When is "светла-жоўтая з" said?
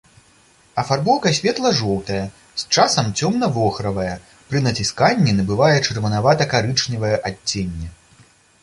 1.39-2.73